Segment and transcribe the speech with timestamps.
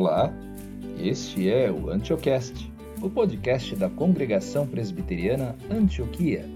[0.00, 0.32] Olá,
[0.98, 2.72] este é o Antiocast,
[3.02, 6.48] o podcast da Congregação Presbiteriana Antioquia.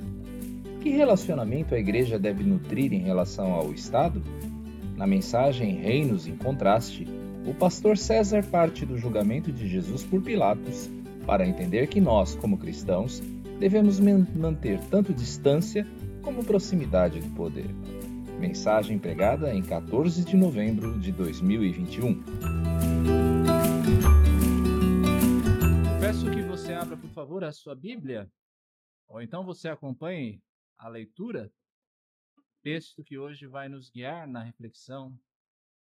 [0.80, 4.22] Que relacionamento a igreja deve nutrir em relação ao Estado?
[4.96, 7.06] Na mensagem Reinos em Contraste,
[7.46, 10.88] o pastor César parte do julgamento de Jesus por Pilatos
[11.26, 13.22] para entender que nós, como cristãos,
[13.60, 15.86] devemos manter tanto distância
[16.22, 17.68] como proximidade do poder.
[18.40, 22.73] Mensagem pregada em 14 de novembro de 2021.
[26.74, 28.30] Abra, por favor, a sua Bíblia,
[29.06, 30.42] ou então você acompanhe
[30.76, 31.52] a leitura,
[32.62, 35.16] texto que hoje vai nos guiar na reflexão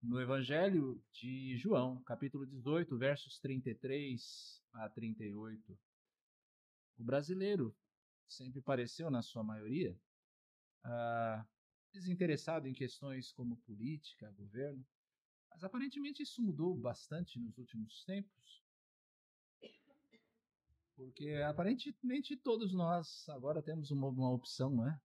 [0.03, 5.79] no Evangelho de João, capítulo 18, versos 33 a 38.
[6.99, 7.75] O brasileiro
[8.27, 9.97] sempre pareceu, na sua maioria,
[10.85, 11.47] uh,
[11.91, 14.85] desinteressado em questões como política, governo,
[15.49, 18.66] mas aparentemente isso mudou bastante nos últimos tempos.
[20.97, 24.99] Porque aparentemente todos nós agora temos uma, uma opção, não é?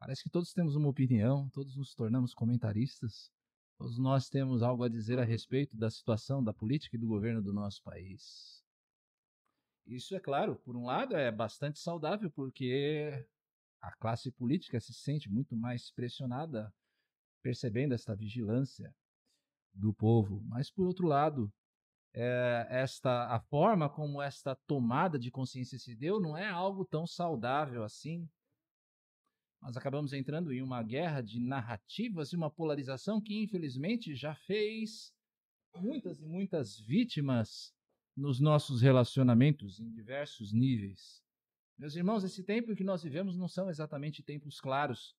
[0.00, 3.30] Parece que todos temos uma opinião, todos nos tornamos comentaristas,
[3.78, 7.40] todos nós temos algo a dizer a respeito da situação da política e do governo
[7.40, 8.64] do nosso país.
[9.86, 13.24] Isso, é claro, por um lado é bastante saudável, porque
[13.80, 16.74] a classe política se sente muito mais pressionada,
[17.40, 18.92] percebendo esta vigilância
[19.72, 20.42] do povo.
[20.48, 21.52] Mas, por outro lado,
[22.18, 27.06] é, esta a forma como esta tomada de consciência se deu não é algo tão
[27.06, 28.26] saudável assim.
[29.60, 35.12] Nós acabamos entrando em uma guerra de narrativas e uma polarização que, infelizmente, já fez
[35.76, 37.74] muitas e muitas vítimas
[38.16, 41.22] nos nossos relacionamentos em diversos níveis.
[41.76, 45.14] Meus irmãos, esse tempo que nós vivemos não são exatamente tempos claros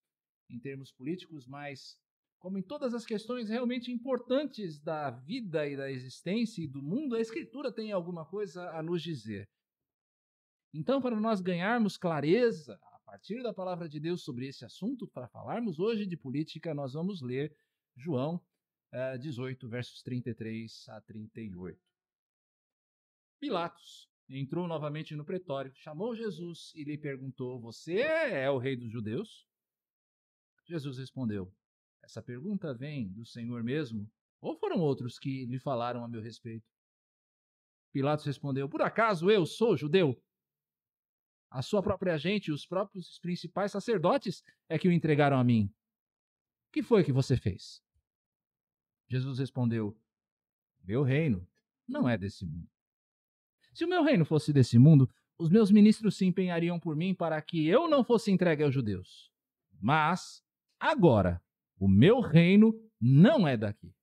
[0.49, 1.99] em termos políticos, mas
[2.39, 7.15] como em todas as questões realmente importantes da vida e da existência e do mundo,
[7.15, 9.49] a Escritura tem alguma coisa a nos dizer.
[10.73, 15.27] Então, para nós ganharmos clareza a partir da palavra de Deus sobre esse assunto, para
[15.27, 17.55] falarmos hoje de política, nós vamos ler
[17.95, 18.39] João
[18.91, 21.79] eh, 18, versos 33 a 38.
[23.39, 28.91] Pilatos, entrou novamente no pretório, chamou Jesus e lhe perguntou: Você é o rei dos
[28.91, 29.47] judeus?
[30.65, 31.51] Jesus respondeu:
[32.07, 34.09] Essa pergunta vem do Senhor mesmo,
[34.39, 36.65] ou foram outros que lhe falaram a meu respeito?
[37.91, 40.17] Pilatos respondeu: Por acaso eu sou judeu?
[41.49, 45.65] A sua própria gente os próprios principais sacerdotes é que o entregaram a mim.
[46.69, 47.83] O que foi que você fez?
[49.09, 49.93] Jesus respondeu:
[50.85, 51.45] Meu reino
[51.85, 52.69] não é desse mundo.
[53.73, 57.41] Se o meu reino fosse desse mundo, os meus ministros se empenhariam por mim para
[57.41, 59.29] que eu não fosse entregue aos judeus.
[59.77, 60.41] Mas,
[60.79, 61.43] agora,
[61.79, 63.93] o meu reino não é daqui.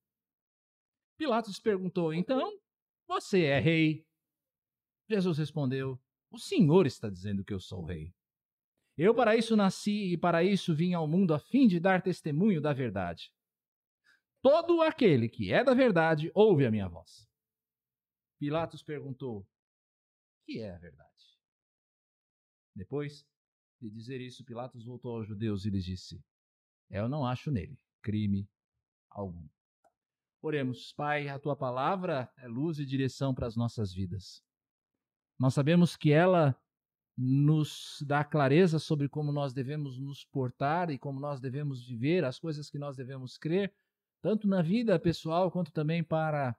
[1.16, 2.58] Pilatos perguntou: Então,
[3.06, 4.06] você é rei?
[5.08, 8.12] Jesus respondeu: O Senhor está dizendo que eu sou rei.
[8.96, 12.60] Eu para isso nasci e para isso vim ao mundo a fim de dar testemunho
[12.60, 13.32] da verdade.
[14.40, 17.28] Todo aquele que é da verdade ouve a minha voz.
[18.38, 19.46] Pilatos perguntou:
[20.44, 21.10] que é a verdade.
[22.74, 23.26] Depois
[23.80, 26.22] de dizer isso, Pilatos voltou aos judeus e lhes disse:
[26.90, 28.48] Eu não acho nele crime
[29.10, 29.48] algum.
[30.42, 34.44] Oremos, Pai, a tua palavra é luz e direção para as nossas vidas.
[35.38, 36.54] Nós sabemos que ela
[37.16, 42.38] nos dá clareza sobre como nós devemos nos portar e como nós devemos viver, as
[42.38, 43.74] coisas que nós devemos crer,
[44.20, 46.56] tanto na vida pessoal quanto também para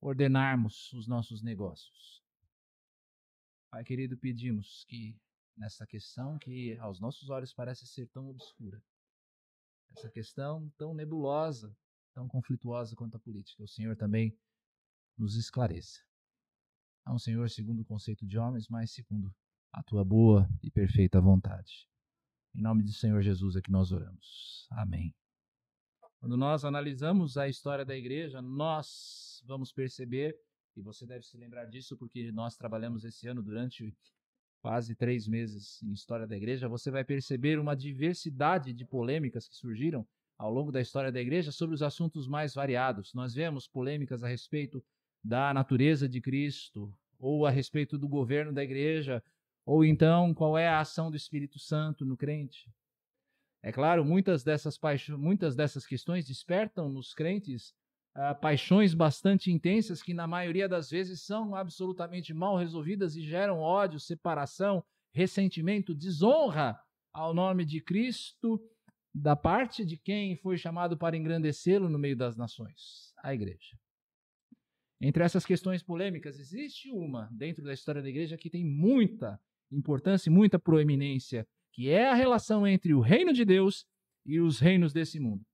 [0.00, 2.22] ordenarmos os nossos negócios.
[3.70, 5.16] Pai querido, pedimos que
[5.56, 8.82] nessa questão que aos nossos olhos parece ser tão obscura,
[9.96, 11.74] essa questão tão nebulosa,
[12.14, 14.36] tão conflituosa quanto a política, o Senhor também
[15.16, 16.00] nos esclareça.
[17.06, 19.34] Não, Senhor, segundo o conceito de homens, mas segundo
[19.72, 21.88] a tua boa e perfeita vontade.
[22.54, 24.66] Em nome do Senhor Jesus é que nós oramos.
[24.70, 25.14] Amém.
[26.18, 30.38] Quando nós analisamos a história da igreja, nós vamos perceber
[30.76, 33.96] e você deve se lembrar disso porque nós trabalhamos esse ano durante
[34.60, 36.68] quase três meses em história da igreja.
[36.68, 40.06] Você vai perceber uma diversidade de polêmicas que surgiram
[40.38, 43.12] ao longo da história da igreja sobre os assuntos mais variados.
[43.14, 44.82] Nós vemos polêmicas a respeito
[45.22, 49.22] da natureza de Cristo, ou a respeito do governo da igreja,
[49.66, 52.70] ou então qual é a ação do Espírito Santo no crente.
[53.62, 54.78] É claro, muitas dessas,
[55.18, 57.74] muitas dessas questões despertam nos crentes
[58.16, 63.60] uh, paixões bastante intensas que, na maioria das vezes, são absolutamente mal resolvidas e geram
[63.60, 66.78] ódio, separação, ressentimento, desonra
[67.12, 68.60] ao nome de Cristo,
[69.12, 73.76] da parte de quem foi chamado para engrandecê-lo no meio das nações a igreja.
[75.00, 79.40] Entre essas questões polêmicas, existe uma dentro da história da igreja que tem muita
[79.70, 83.86] importância e muita proeminência, que é a relação entre o reino de Deus
[84.26, 85.44] e os reinos desse mundo.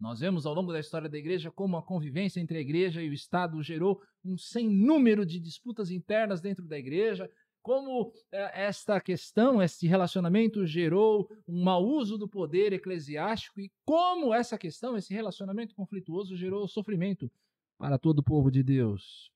[0.00, 3.10] Nós vemos ao longo da história da igreja como a convivência entre a igreja e
[3.10, 7.30] o Estado gerou um sem número de disputas internas dentro da igreja,
[7.60, 14.32] como eh, esta questão, este relacionamento gerou um mau uso do poder eclesiástico e como
[14.32, 17.30] essa questão, esse relacionamento conflituoso gerou sofrimento
[17.76, 19.30] para todo o povo de Deus.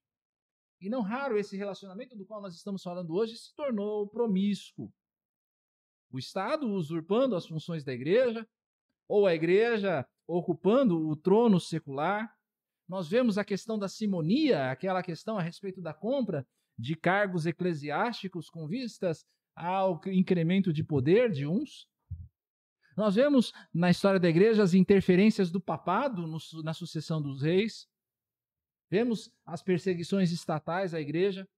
[0.81, 4.90] E não raro esse relacionamento do qual nós estamos falando hoje se tornou promíscuo.
[6.10, 8.49] O Estado usurpando as funções da igreja,
[9.06, 12.32] ou a igreja ocupando o trono secular.
[12.88, 16.47] Nós vemos a questão da simonia, aquela questão a respeito da compra
[16.79, 19.25] de cargos eclesiásticos com vistas
[19.55, 21.88] ao incremento de poder de uns.
[22.97, 27.88] Nós vemos na história da igreja as interferências do papado no, na sucessão dos reis.
[28.91, 31.49] Vemos as perseguições estatais à igreja.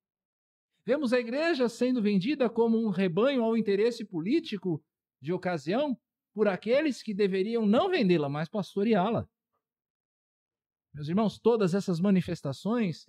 [0.85, 4.83] Vemos a igreja sendo vendida como um rebanho ao interesse político
[5.21, 5.99] de ocasião
[6.37, 9.27] por aqueles que deveriam não vendê-la, mas pastoreá-la.
[10.93, 13.07] Meus irmãos, todas essas manifestações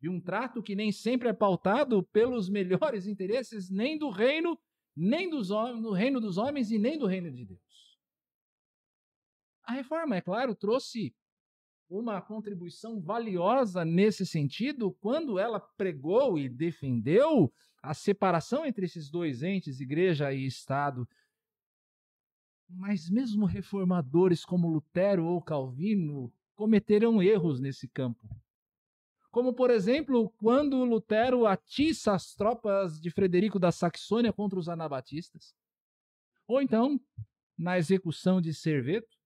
[0.00, 4.58] de um trato que nem sempre é pautado pelos melhores interesses nem do reino,
[4.96, 7.98] nem dos do reino dos homens e nem do reino de Deus.
[9.64, 11.14] A reforma, é claro, trouxe
[11.90, 17.52] uma contribuição valiosa nesse sentido quando ela pregou e defendeu
[17.82, 21.06] a separação entre esses dois entes, igreja e Estado,
[22.74, 28.28] mas mesmo reformadores como Lutero ou Calvino cometeram erros nesse campo.
[29.30, 35.54] Como, por exemplo, quando Lutero atiça as tropas de Frederico da Saxônia contra os anabatistas.
[36.46, 37.00] Ou então,
[37.56, 39.16] na execução de Serveto.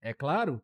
[0.00, 0.62] É claro,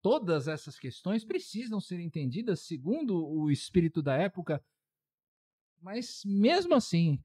[0.00, 4.64] todas essas questões precisam ser entendidas segundo o espírito da época,
[5.82, 7.22] mas mesmo assim,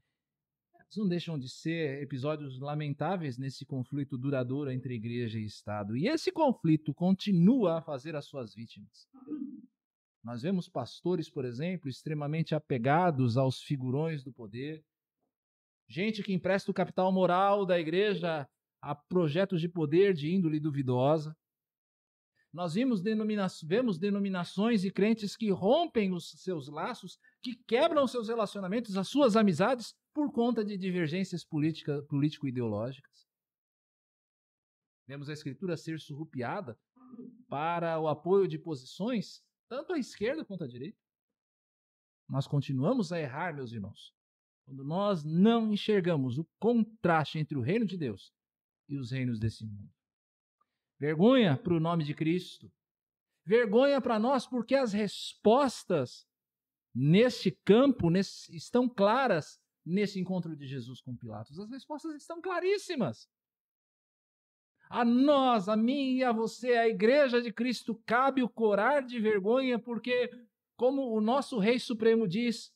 [0.99, 5.95] não deixam de ser episódios lamentáveis nesse conflito duradouro entre igreja e Estado.
[5.95, 9.07] E esse conflito continua a fazer as suas vítimas.
[10.23, 14.83] Nós vemos pastores, por exemplo, extremamente apegados aos figurões do poder,
[15.88, 18.47] gente que empresta o capital moral da igreja
[18.81, 21.35] a projetos de poder de índole duvidosa.
[22.53, 28.27] Nós vimos denomina vemos denominações e crentes que rompem os seus laços, que quebram seus
[28.27, 33.28] relacionamentos, as suas amizades, por conta de divergências político-ideológicas.
[35.08, 36.78] Vemos a Escritura ser surrupiada
[37.48, 40.98] para o apoio de posições, tanto à esquerda quanto à direita.
[42.30, 44.13] Nós continuamos a errar, meus irmãos,
[44.66, 48.34] quando nós não enxergamos o contraste entre o reino de Deus
[48.88, 49.92] e os reinos desse mundo.
[50.98, 52.72] Vergonha para o nome de Cristo.
[53.46, 56.25] Vergonha para nós, porque as respostas
[56.94, 61.60] neste campo nesse, estão claras nesse encontro de Jesus com Pilatos?
[61.60, 63.30] As respostas estão claríssimas.
[64.89, 69.19] A nós, a mim e a você, a igreja de Cristo, cabe o corar de
[69.19, 70.30] vergonha, porque,
[70.75, 72.74] como o nosso Rei Supremo diz,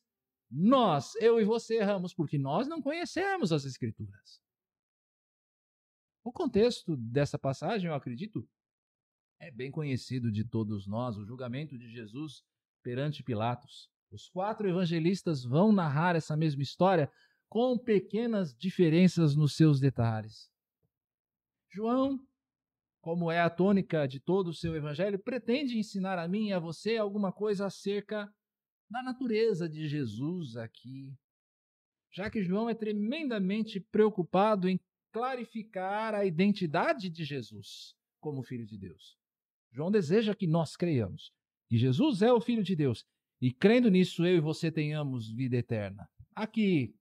[0.49, 4.41] nós, eu e você, erramos porque nós não conhecemos as Escrituras.
[6.23, 8.47] O contexto dessa passagem, eu acredito,
[9.39, 12.43] é bem conhecido de todos nós, o julgamento de Jesus
[12.81, 13.91] perante Pilatos.
[14.15, 17.11] Os quatro evangelistas vão narrar essa mesma história
[17.49, 20.49] com pequenas diferenças nos seus detalhes.
[21.69, 22.17] João,
[23.01, 26.59] como é a tônica de todo o seu evangelho, pretende ensinar a mim e a
[26.59, 28.33] você alguma coisa acerca
[28.89, 31.13] da natureza de Jesus aqui.
[32.13, 34.79] Já que João é tremendamente preocupado em
[35.11, 39.17] clarificar a identidade de Jesus como Filho de Deus.
[39.73, 41.33] João deseja que nós creiamos
[41.67, 43.05] que Jesus é o Filho de Deus
[43.41, 46.09] e crendo nisso, eu e você tenhamos vida eterna.
[46.33, 46.95] Aqui,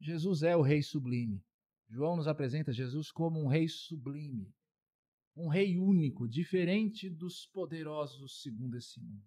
[0.00, 1.42] Jesus é o Rei sublime.
[1.88, 4.52] João nos apresenta Jesus como um Rei sublime,
[5.36, 9.24] um Rei único, diferente dos poderosos segundo esse mundo.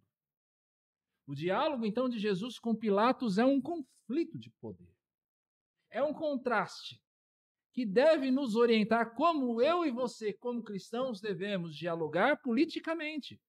[1.25, 4.94] O diálogo, então, de Jesus com Pilatos é um conflito de poder.
[5.89, 7.01] É um contraste
[7.74, 13.39] que deve nos orientar como eu e você, como cristãos, devemos dialogar politicamente.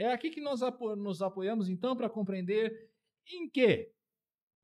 [0.00, 0.62] É aqui que nós
[0.96, 2.90] nos apoiamos, então, para compreender
[3.26, 3.92] em que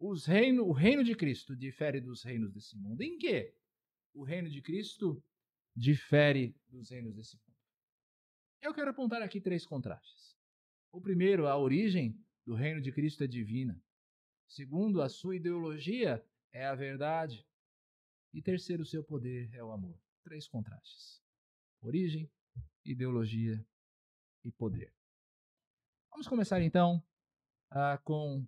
[0.00, 3.02] os reino, o reino de Cristo difere dos reinos desse mundo.
[3.02, 3.55] Em que
[4.14, 5.23] o reino de Cristo
[5.76, 7.59] difere dos reinos desse mundo.
[8.62, 10.35] Eu quero apontar aqui três contrastes.
[10.90, 13.78] O primeiro, a origem do reino de Cristo é divina.
[14.49, 17.47] Segundo, a sua ideologia é a verdade.
[18.33, 20.00] E terceiro, o seu poder é o amor.
[20.23, 21.23] Três contrastes:
[21.83, 22.33] origem,
[22.83, 23.62] ideologia
[24.43, 24.96] e poder.
[26.17, 27.05] Vamos começar então
[27.73, 28.43] uh, com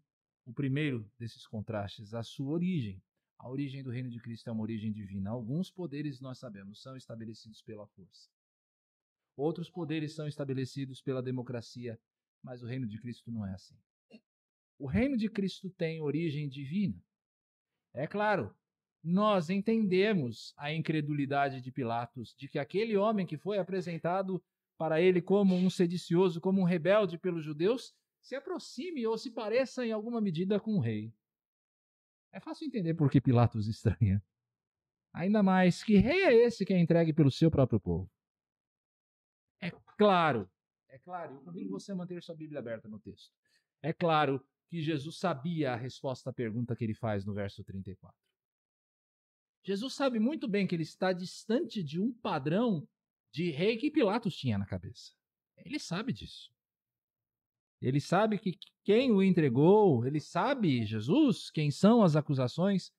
[0.46, 2.98] o primeiro desses contrastes, a sua origem.
[3.38, 5.28] A origem do reino de Cristo é uma origem divina.
[5.28, 8.30] Alguns poderes, nós sabemos, são estabelecidos pela força.
[9.36, 12.00] Outros poderes são estabelecidos pela democracia,
[12.42, 13.76] mas o reino de Cristo não é assim.
[14.78, 16.98] O reino de Cristo tem origem divina.
[17.92, 18.56] É claro,
[19.04, 24.42] nós entendemos a incredulidade de Pilatos de que aquele homem que foi apresentado
[24.78, 27.92] para ele como um sedicioso, como um rebelde pelos judeus,
[28.22, 31.12] se aproxime ou se pareça em alguma medida com o rei.
[32.32, 34.22] É fácil entender por que Pilatos estranha.
[35.12, 38.08] Ainda mais, que rei é esse que é entregue pelo seu próprio povo?
[39.60, 40.48] É claro,
[40.88, 43.34] é claro, eu convido você a manter sua Bíblia aberta no texto.
[43.82, 48.16] É claro que Jesus sabia a resposta à pergunta que ele faz no verso 34.
[49.64, 52.86] Jesus sabe muito bem que ele está distante de um padrão
[53.32, 55.12] de rei que Pilatos tinha na cabeça.
[55.56, 56.50] Ele sabe disso.
[57.80, 62.90] Ele sabe que quem o entregou, ele sabe, Jesus, quem são as acusações.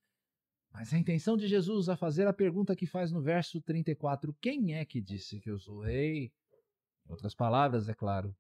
[0.72, 4.76] Mas a intenção de Jesus a fazer a pergunta que faz no verso 34, quem
[4.76, 6.32] é que disse que eu sou rei?
[7.06, 8.36] Em outras palavras, é claro,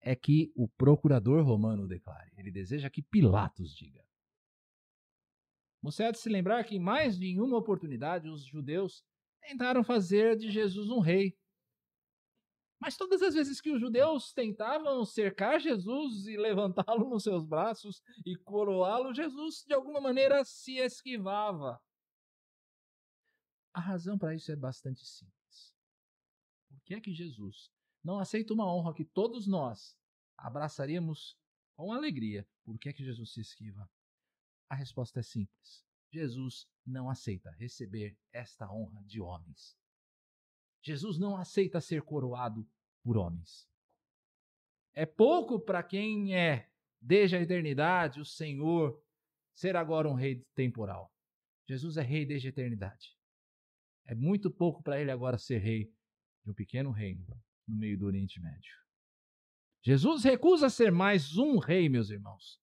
[0.00, 2.30] é que o procurador romano declare.
[2.36, 4.04] Ele deseja que Pilatos diga.
[5.82, 9.04] Você há de se lembrar que em mais de uma oportunidade os judeus
[9.44, 11.36] tentaram fazer de Jesus um rei.
[12.80, 18.02] Mas todas as vezes que os judeus tentavam cercar Jesus e levantá-lo nos seus braços
[18.26, 21.80] e coroá-lo, Jesus de alguma maneira se esquivava.
[23.72, 25.74] A razão para isso é bastante simples.
[26.68, 27.70] Por que é que Jesus
[28.02, 29.96] não aceita uma honra que todos nós
[30.36, 31.38] abraçaríamos
[31.76, 32.46] com alegria?
[32.64, 33.90] Por que é que Jesus se esquiva?
[34.68, 35.84] A resposta é simples.
[36.10, 39.76] Jesus não aceita receber esta honra de homens.
[40.82, 42.68] Jesus não aceita ser coroado
[43.02, 43.68] por homens.
[44.92, 49.02] É pouco para quem é, desde a eternidade, o Senhor,
[49.54, 51.12] ser agora um rei temporal.
[51.66, 53.16] Jesus é rei desde a eternidade.
[54.06, 55.92] É muito pouco para ele agora ser rei
[56.44, 57.26] de um pequeno reino
[57.66, 58.74] no meio do Oriente Médio.
[59.82, 62.58] Jesus recusa ser mais um rei, meus irmãos,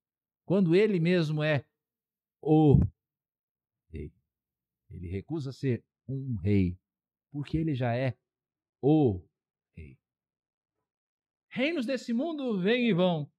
[0.45, 1.65] quando ele mesmo é
[2.41, 2.79] o.
[4.91, 6.77] Ele recusa ser um rei,
[7.31, 8.17] porque ele já é
[8.81, 9.21] o
[9.75, 9.97] rei.
[11.49, 13.31] Reinos desse mundo vêm e vão.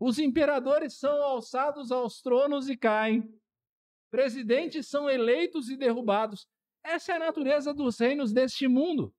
[0.00, 3.22] Os imperadores são alçados aos tronos e caem.
[4.10, 6.48] Presidentes são eleitos e derrubados.
[6.84, 9.14] Essa é a natureza dos reinos deste mundo.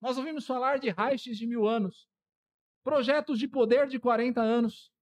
[0.00, 2.08] Nós ouvimos falar de Reiches de mil anos,
[2.84, 4.92] projetos de poder de 40 anos,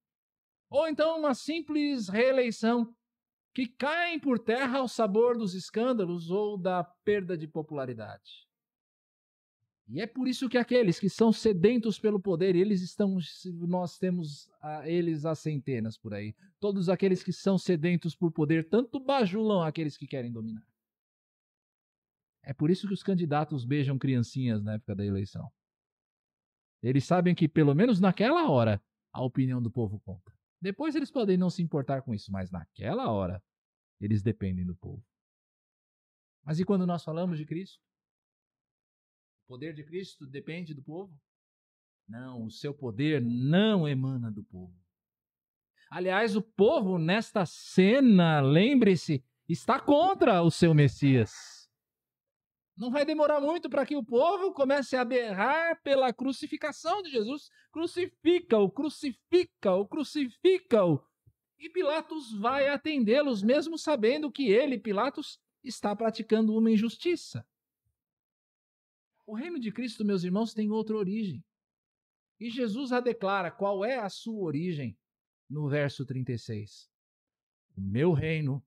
[0.69, 2.96] ou então uma simples reeleição
[3.57, 8.47] que caem por terra ao sabor dos escândalos ou da perda de popularidade.
[9.87, 13.17] E é por isso que aqueles que são sedentos pelo poder, eles estão,
[13.67, 16.35] nós temos a, eles a centenas por aí.
[16.59, 20.67] Todos aqueles que são sedentos por poder, tanto bajulam aqueles que querem dominar.
[22.43, 25.51] É por isso que os candidatos beijam criancinhas na época da eleição.
[26.83, 28.79] Eles sabem que, pelo menos naquela hora,
[29.11, 30.36] a opinião do povo conta.
[30.61, 33.43] Depois eles podem não se importar com isso, mas naquela hora
[33.99, 35.03] eles dependem do povo.
[36.43, 37.81] Mas e quando nós falamos de Cristo?
[39.45, 41.17] O poder de Cristo depende do povo?
[42.07, 44.73] Não, o seu poder não emana do povo.
[45.89, 51.56] Aliás, o povo nesta cena, lembre-se, está contra o seu Messias.
[52.77, 57.49] Não vai demorar muito para que o povo comece a berrar pela crucificação de Jesus.
[57.71, 61.03] Crucifica-o, crucifica-o, crucifica-o.
[61.57, 67.43] E Pilatos vai atendê-los, mesmo sabendo que ele, Pilatos, está praticando uma injustiça.
[69.25, 71.43] O reino de Cristo, meus irmãos, tem outra origem.
[72.39, 74.95] E Jesus a declara qual é a sua origem
[75.49, 76.87] no verso 36.
[77.75, 78.63] O meu reino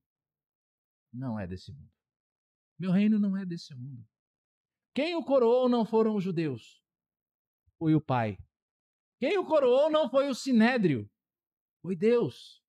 [1.12, 1.89] não é desse mundo.
[2.80, 4.02] Meu reino não é desse mundo.
[4.94, 6.82] Quem o coroou não foram os judeus,
[7.78, 8.38] foi o Pai.
[9.18, 11.06] Quem o coroou não foi o sinédrio,
[11.82, 12.64] foi Deus.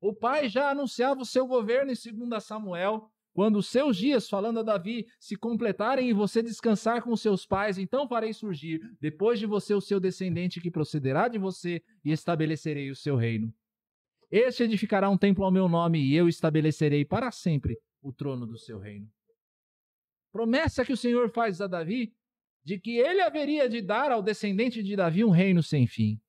[0.00, 4.60] O Pai já anunciava o seu governo em 2 Samuel, quando os seus dias, falando
[4.60, 9.44] a Davi, se completarem e você descansar com seus pais, então farei surgir depois de
[9.44, 13.52] você o seu descendente que procederá de você e estabelecerei o seu reino.
[14.30, 18.58] Este edificará um templo ao meu nome e eu estabelecerei para sempre o trono do
[18.58, 19.10] seu reino.
[20.32, 22.14] Promessa que o Senhor faz a Davi
[22.62, 26.20] de que ele haveria de dar ao descendente de Davi um reino sem fim.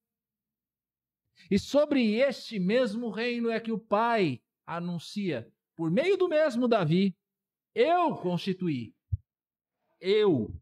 [1.49, 7.15] E sobre este mesmo reino é que o Pai anuncia, por meio do mesmo Davi,
[7.73, 8.93] eu constituí,
[9.99, 10.53] eu,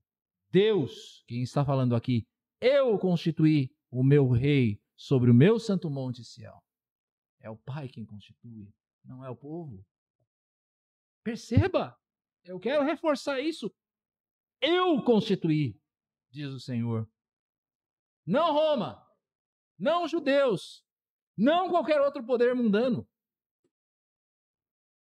[0.51, 2.27] Deus, quem está falando aqui,
[2.59, 6.59] eu constituí o meu rei sobre o meu santo monte Sião.
[7.39, 8.73] É o Pai quem constitui,
[9.03, 9.85] não é o povo.
[11.29, 11.95] Perceba,
[12.43, 13.71] eu quero reforçar isso.
[14.59, 15.79] Eu constituí,
[16.31, 17.07] diz o Senhor.
[18.25, 19.07] Não Roma,
[19.77, 20.83] não judeus,
[21.37, 23.07] não qualquer outro poder mundano.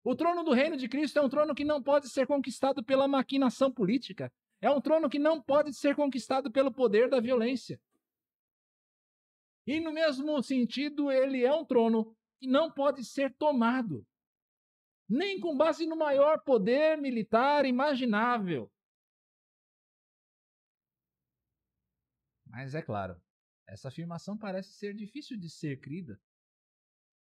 [0.02, 3.06] O trono do reino de Cristo é um trono que não pode ser conquistado pela
[3.06, 4.32] maquinação política.
[4.62, 7.82] É um trono que não pode ser conquistado pelo poder da violência.
[9.68, 14.08] E no mesmo sentido, ele é um trono que não pode ser tomado,
[15.14, 18.72] nem com base no maior poder militar imaginável.
[22.48, 23.22] Mas é claro,
[23.68, 26.20] essa afirmação parece ser difícil de ser crida.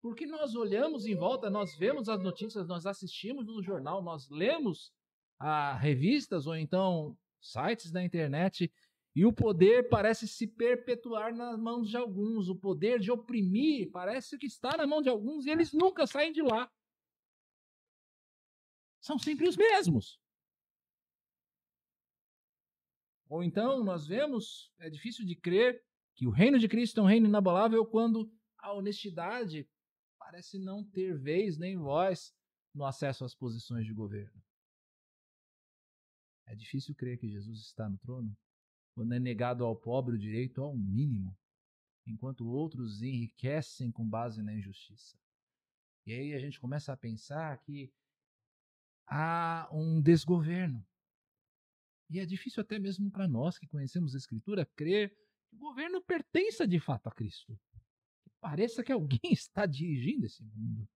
[0.01, 4.93] Porque nós olhamos em volta, nós vemos as notícias, nós assistimos no jornal, nós lemos
[5.39, 8.71] a revistas ou então sites da internet
[9.15, 12.49] e o poder parece se perpetuar nas mãos de alguns.
[12.49, 16.31] O poder de oprimir parece que está na mão de alguns e eles nunca saem
[16.31, 16.69] de lá.
[19.07, 20.19] São sempre os mesmos.
[23.29, 25.81] Ou então nós vemos, é difícil de crer,
[26.13, 29.65] que o reino de Cristo é um reino inabalável quando a honestidade
[30.19, 32.35] parece não ter vez nem voz
[32.75, 34.43] no acesso às posições de governo.
[36.45, 38.37] É difícil crer que Jesus está no trono
[38.93, 41.37] quando é negado ao pobre o direito ao mínimo,
[42.05, 45.17] enquanto outros enriquecem com base na injustiça.
[46.05, 47.89] E aí a gente começa a pensar que
[49.07, 50.85] há um desgoverno.
[52.09, 55.09] E é difícil até mesmo para nós que conhecemos a Escritura crer
[55.49, 57.57] que o governo pertença de fato a Cristo.
[58.23, 60.87] Que pareça que alguém está dirigindo esse mundo.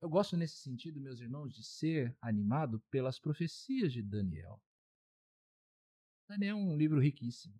[0.00, 4.60] Eu gosto nesse sentido, meus irmãos, de ser animado pelas profecias de Daniel.
[6.28, 7.58] Daniel é um livro riquíssimo.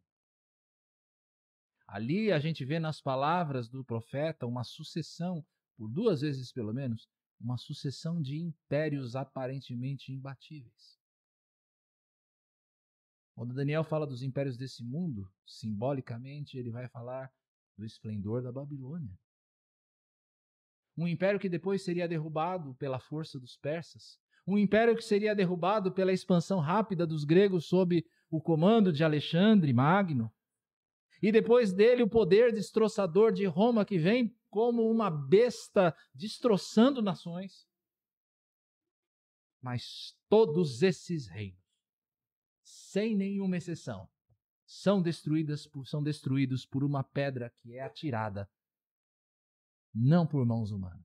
[1.86, 5.44] Ali a gente vê nas palavras do profeta uma sucessão,
[5.76, 7.08] por duas vezes pelo menos,
[7.40, 10.98] uma sucessão de impérios aparentemente imbatíveis.
[13.34, 17.32] Quando Daniel fala dos impérios desse mundo, simbolicamente ele vai falar
[17.76, 19.18] do esplendor da Babilônia.
[20.96, 25.92] Um império que depois seria derrubado pela força dos persas, um império que seria derrubado
[25.92, 30.32] pela expansão rápida dos gregos sob o comando de Alexandre Magno.
[31.20, 37.66] E depois dele o poder destroçador de Roma que vem como uma besta destroçando nações.
[39.60, 41.60] Mas todos esses reinos,
[42.62, 44.08] sem nenhuma exceção,
[44.64, 45.02] são
[45.72, 48.48] por, são destruídos por uma pedra que é atirada
[49.92, 51.04] não por mãos humanas.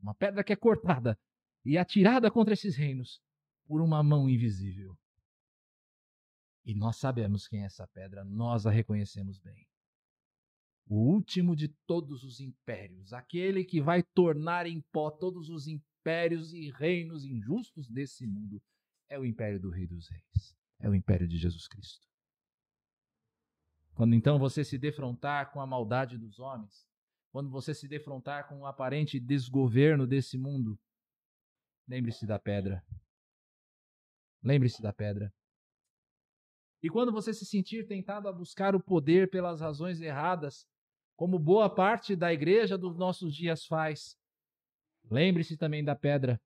[0.00, 1.18] Uma pedra que é cortada
[1.64, 3.20] e atirada contra esses reinos
[3.66, 4.96] por uma mão invisível.
[6.64, 9.67] E nós sabemos quem é essa pedra, nós a reconhecemos bem.
[10.90, 16.54] O último de todos os impérios, aquele que vai tornar em pó todos os impérios
[16.54, 18.62] e reinos injustos desse mundo,
[19.06, 22.08] é o império do Rei dos Reis, é o império de Jesus Cristo.
[23.94, 26.86] Quando então você se defrontar com a maldade dos homens,
[27.30, 30.78] quando você se defrontar com o aparente desgoverno desse mundo,
[31.86, 32.82] lembre-se da pedra.
[34.42, 35.30] Lembre-se da pedra.
[36.82, 40.66] E quando você se sentir tentado a buscar o poder pelas razões erradas,
[41.18, 44.16] como boa parte da igreja dos nossos dias faz,
[45.10, 46.40] lembre-se também da pedra,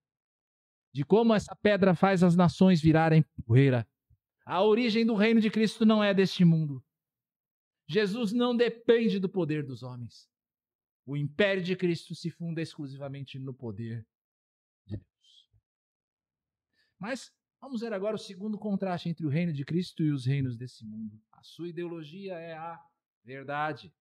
[0.90, 3.86] de como essa pedra faz as nações virarem poeira.
[4.46, 6.82] A origem do reino de Cristo não é deste mundo.
[7.86, 10.26] Jesus não depende do poder dos homens.
[11.04, 14.06] O império de Cristo se funda exclusivamente no poder
[14.86, 15.50] de Deus.
[16.98, 17.30] Mas
[17.60, 20.84] Vamos ver agora o segundo contraste entre o reino de Cristo e os reinos desse
[20.84, 21.22] mundo.
[21.30, 22.84] A sua ideologia é a
[23.22, 23.94] verdade.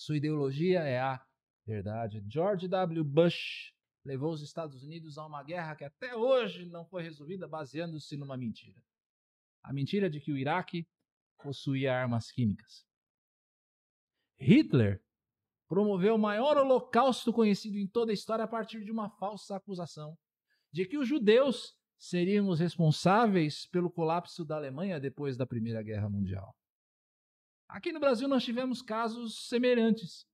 [0.00, 1.22] Sua ideologia é a
[1.66, 2.24] verdade.
[2.26, 3.04] George W.
[3.04, 8.16] Bush levou os Estados Unidos a uma guerra que até hoje não foi resolvida baseando-se
[8.16, 8.82] numa mentira.
[9.62, 10.88] A mentira de que o Iraque
[11.42, 12.86] possuía armas químicas.
[14.38, 15.04] Hitler
[15.68, 20.16] promoveu o maior holocausto conhecido em toda a história a partir de uma falsa acusação
[20.72, 26.08] de que os judeus seriam os responsáveis pelo colapso da Alemanha depois da Primeira Guerra
[26.08, 26.56] Mundial.
[27.70, 30.26] Aqui no Brasil nós tivemos casos semelhantes.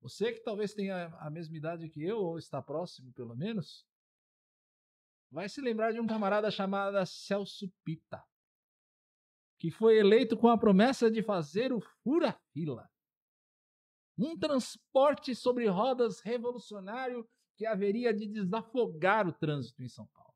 [0.00, 3.86] Você que talvez tenha a mesma idade que eu, ou está próximo pelo menos,
[5.30, 8.24] vai se lembrar de um camarada chamado Celso Pita,
[9.58, 12.88] que foi eleito com a promessa de fazer o fura-fila.
[14.16, 20.34] Um transporte sobre rodas revolucionário que haveria de desafogar o trânsito em São Paulo.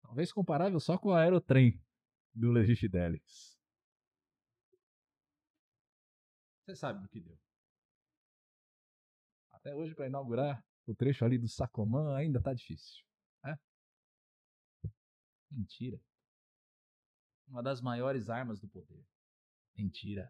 [0.00, 1.78] Talvez comparável só com o aerotrem
[2.34, 2.74] do Levi
[6.66, 7.38] Você sabe do que deu.
[9.52, 13.04] Até hoje, para inaugurar o trecho ali do Sacomã, ainda tá difícil.
[13.44, 13.56] Né?
[15.48, 16.02] Mentira.
[17.46, 19.06] Uma das maiores armas do poder.
[19.76, 20.28] Mentira.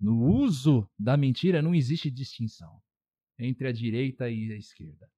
[0.00, 2.82] No uso da mentira não existe distinção
[3.38, 5.12] entre a direita e a esquerda.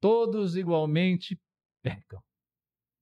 [0.00, 1.40] Todos igualmente
[1.80, 2.20] pecam.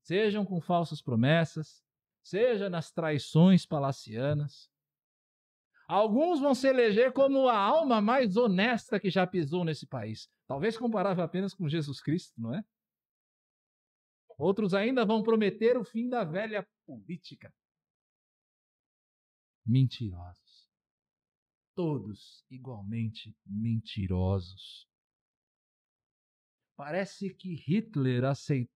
[0.03, 1.83] Sejam com falsas promessas,
[2.23, 4.71] seja nas traições palacianas.
[5.89, 10.29] Alguns vão se eleger como a alma mais honesta que já pisou nesse país.
[10.47, 12.65] Talvez comparável apenas com Jesus Cristo, não é?
[14.37, 17.55] Outros ainda vão prometer o fim da velha política.
[19.65, 20.69] Mentirosos.
[21.75, 24.89] Todos igualmente mentirosos.
[26.77, 28.25] Parece que Hitler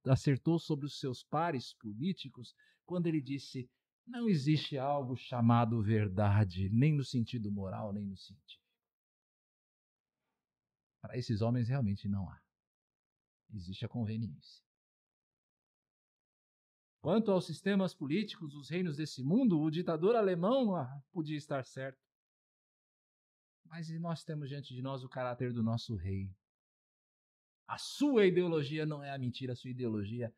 [0.06, 2.54] acertou sobre os seus pares políticos
[2.86, 3.70] quando ele disse:
[4.06, 8.60] não existe algo chamado verdade, nem no sentido moral, nem no científico.
[11.00, 12.40] Para esses homens realmente não há.
[13.52, 14.62] Existe a conveniência.
[17.00, 21.98] Quanto aos sistemas políticos, os reinos desse mundo, o ditador alemão ah, podia estar certo.
[23.64, 26.30] Mas nós temos diante de nós o caráter do nosso rei.
[27.66, 30.34] A sua ideologia não é a mentira, a sua ideologia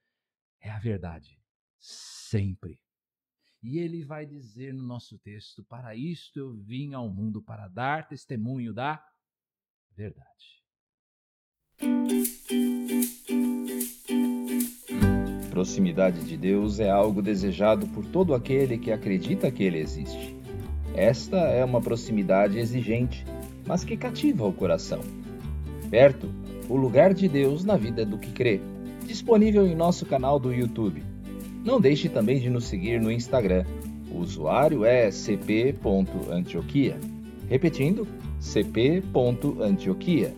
[0.61, 1.43] é a verdade.
[1.81, 2.81] Sempre.
[3.63, 8.09] E ele vai dizer no nosso texto: Para isto eu vim ao mundo, para dar
[8.09, 9.01] testemunho da
[9.97, 10.63] verdade.
[15.51, 20.35] Proximidade de Deus é algo desejado por todo aquele que acredita que ele existe.
[20.95, 23.25] Esta é uma proximidade exigente,
[23.67, 25.01] mas que cativa o coração.
[25.89, 26.29] Perto,
[26.69, 28.61] o lugar de Deus na vida do que crê.
[29.07, 31.12] Disponível em nosso canal do YouTube.
[31.65, 33.65] Não deixe também de nos seguir no Instagram.
[34.11, 36.99] O usuário é cp.antioquia.
[37.49, 38.07] Repetindo,
[38.41, 40.35] cp.antioquia.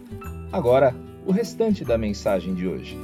[0.52, 0.94] Agora,
[1.26, 2.96] o restante da mensagem de hoje.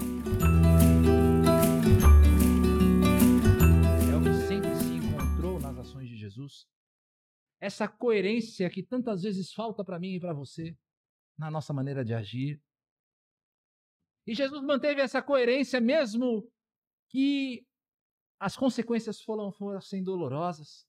[7.61, 10.77] essa coerência que tantas vezes falta para mim e para você
[11.39, 12.61] na nossa maneira de agir.
[14.27, 16.51] E Jesus manteve essa coerência mesmo
[17.09, 17.67] que
[18.41, 20.89] as consequências foram, fossem dolorosas,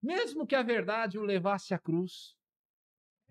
[0.00, 2.36] mesmo que a verdade o levasse à cruz.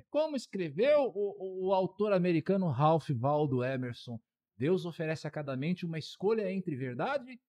[0.10, 4.20] Como escreveu o, o, o autor americano Ralph Waldo Emerson,
[4.58, 7.40] Deus oferece a cada mente uma escolha entre verdade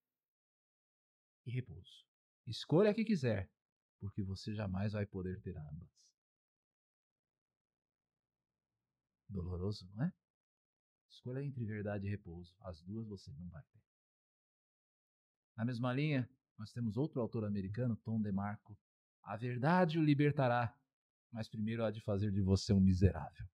[1.44, 2.06] e repouso.
[2.46, 3.50] Escolha a que quiser,
[3.98, 5.90] porque você jamais vai poder ter ambas.
[9.28, 10.12] Doloroso, não é?
[11.10, 12.54] Escolha entre verdade e repouso.
[12.60, 13.85] As duas você não vai ter.
[15.56, 18.78] Na mesma linha, nós temos outro autor americano, Tom DeMarco.
[19.22, 20.76] A verdade o libertará,
[21.32, 23.46] mas primeiro há de fazer de você um miserável.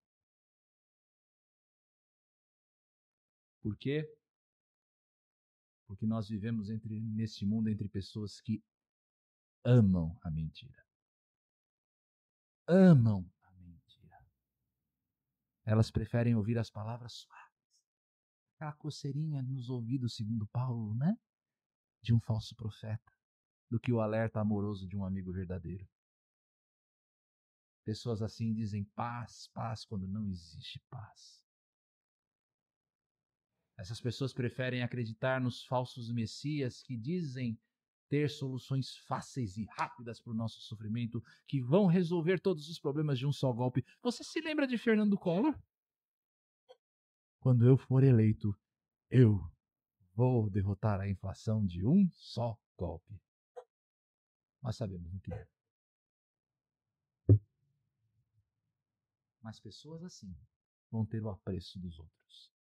[3.62, 4.12] Por quê?
[5.86, 8.64] Porque nós vivemos entre, neste mundo entre pessoas que
[9.64, 10.84] amam a mentira.
[12.68, 14.26] Amam a mentira.
[15.64, 17.54] Elas preferem ouvir as palavras suaves,
[18.56, 21.16] aquela coceirinha nos ouvidos, segundo Paulo, né?
[22.02, 23.12] De um falso profeta,
[23.70, 25.88] do que o alerta amoroso de um amigo verdadeiro.
[27.84, 31.44] Pessoas assim dizem paz, paz, quando não existe paz.
[33.78, 37.60] Essas pessoas preferem acreditar nos falsos messias que dizem
[38.08, 43.18] ter soluções fáceis e rápidas para o nosso sofrimento, que vão resolver todos os problemas
[43.18, 43.86] de um só golpe.
[44.04, 45.58] Você se lembra de Fernando Collor?
[47.40, 48.56] Quando eu for eleito,
[49.10, 49.51] eu
[50.21, 53.19] vou derrotar a inflação de um só golpe.
[54.62, 55.47] Nós sabemos o que é.
[59.41, 60.31] Mas pessoas assim
[60.91, 62.53] vão ter o apreço dos outros,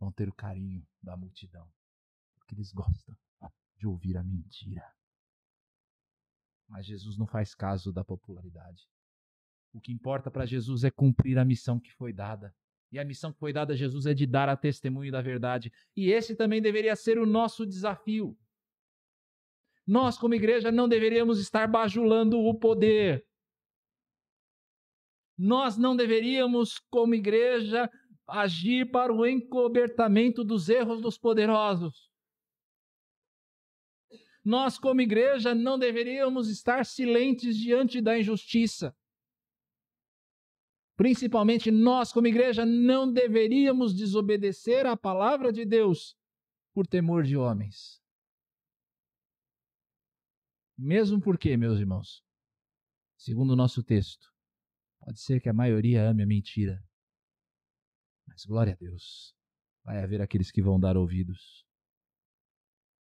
[0.00, 1.70] vão ter o carinho da multidão,
[2.36, 3.14] porque eles gostam
[3.76, 4.90] de ouvir a mentira.
[6.66, 8.88] Mas Jesus não faz caso da popularidade.
[9.74, 12.56] O que importa para Jesus é cumprir a missão que foi dada.
[12.92, 15.72] E a missão que foi dada a Jesus é de dar a testemunho da verdade.
[15.96, 18.36] E esse também deveria ser o nosso desafio.
[19.86, 23.26] Nós, como igreja, não deveríamos estar bajulando o poder.
[25.38, 27.90] Nós não deveríamos, como igreja,
[28.28, 32.10] agir para o encobertamento dos erros dos poderosos.
[34.44, 38.94] Nós, como igreja, não deveríamos estar silentes diante da injustiça.
[41.02, 46.16] Principalmente nós, como igreja, não deveríamos desobedecer à palavra de Deus
[46.72, 48.00] por temor de homens.
[50.78, 52.22] Mesmo porque, meus irmãos,
[53.16, 54.32] segundo o nosso texto,
[55.00, 56.80] pode ser que a maioria ame a mentira.
[58.28, 59.34] Mas glória a Deus,
[59.82, 61.66] vai haver aqueles que vão dar ouvidos.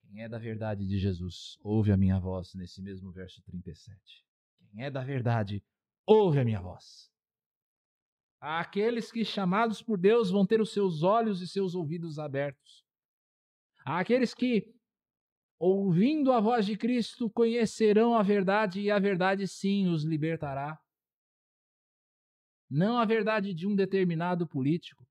[0.07, 4.25] Quem é da verdade de Jesus, ouve a minha voz nesse mesmo verso 37.
[4.71, 5.63] Quem é da verdade,
[6.07, 7.10] ouve a minha voz.
[8.41, 12.83] Aqueles que, chamados por Deus, vão ter os seus olhos e seus ouvidos abertos.
[13.85, 14.73] Aqueles que
[15.61, 20.81] ouvindo a voz de Cristo, conhecerão a verdade e a verdade sim os libertará.
[22.67, 25.07] Não a verdade de um determinado político,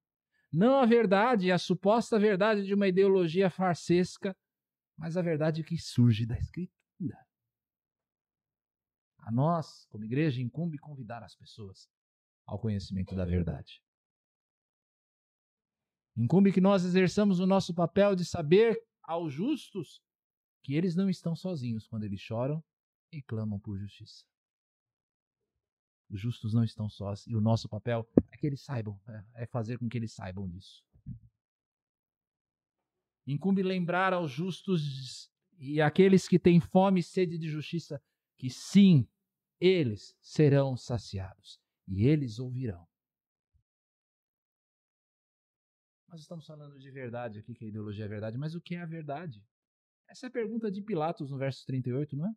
[0.53, 4.37] não a verdade, a suposta verdade de uma ideologia farsesca,
[4.99, 7.17] mas a verdade que surge da Escritura.
[9.21, 11.89] A nós, como igreja, incumbe convidar as pessoas
[12.51, 13.81] ao conhecimento da verdade.
[16.17, 20.03] Incumbe que nós exerçamos o nosso papel de saber aos justos
[20.61, 22.63] que eles não estão sozinhos quando eles choram
[23.13, 24.25] e clamam por justiça.
[26.11, 29.47] Os justos não estão sós e o nosso papel é que eles saibam, é, é
[29.47, 30.85] fazer com que eles saibam disso.
[33.29, 38.03] Incumbe lembrar aos justos e aqueles que têm fome e sede de justiça
[38.37, 39.09] que sim,
[39.61, 41.61] eles serão saciados
[41.91, 42.87] e eles ouvirão.
[46.09, 48.81] Nós estamos falando de verdade aqui, que a ideologia é verdade, mas o que é
[48.81, 49.45] a verdade?
[50.09, 52.33] Essa é a pergunta de Pilatos no verso 38, não é?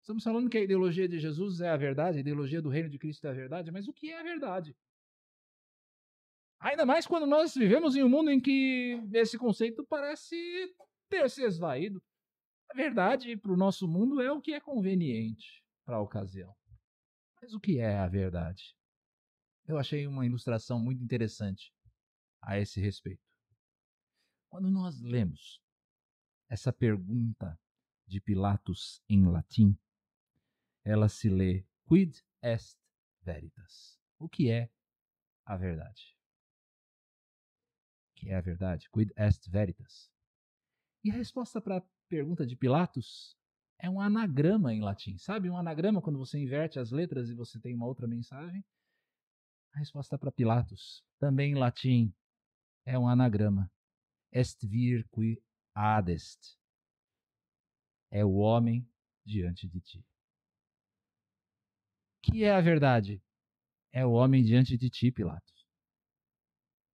[0.00, 2.98] Estamos falando que a ideologia de Jesus é a verdade, a ideologia do reino de
[2.98, 4.74] Cristo é a verdade, mas o que é a verdade?
[6.58, 10.36] Ainda mais quando nós vivemos em um mundo em que esse conceito parece
[11.08, 12.02] ter se esvaído.
[12.70, 16.54] A verdade para o nosso mundo é o que é conveniente para a ocasião.
[17.50, 18.76] Mas o que é a verdade?
[19.66, 21.74] Eu achei uma ilustração muito interessante
[22.40, 23.26] a esse respeito.
[24.48, 25.60] Quando nós lemos
[26.48, 27.60] essa pergunta
[28.06, 29.76] de Pilatos em latim,
[30.84, 32.78] ela se lê quid est
[33.20, 34.00] veritas?
[34.16, 34.70] O que é
[35.44, 36.16] a verdade?
[38.10, 38.88] O que é a verdade?
[38.90, 40.08] Quid est veritas?
[41.02, 43.36] E a resposta para a pergunta de Pilatos
[43.82, 45.16] é um anagrama em latim.
[45.18, 48.64] Sabe um anagrama quando você inverte as letras e você tem uma outra mensagem?
[49.72, 52.12] A resposta para Pilatos, também em latim,
[52.84, 53.70] é um anagrama.
[54.32, 55.42] Est vir qui
[55.74, 56.58] adest.
[58.10, 58.86] É o homem
[59.24, 60.04] diante de ti.
[62.22, 63.22] Que é a verdade?
[63.92, 65.66] É o homem diante de ti, Pilatos.